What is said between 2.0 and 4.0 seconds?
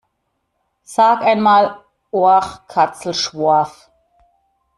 "Oachkatzlschwoaf"!